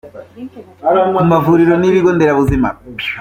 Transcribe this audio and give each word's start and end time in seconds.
ku 1.15 1.23
mavuriro 1.31 1.73
n’ibigo 1.77 2.09
nderabuzima 2.13 2.67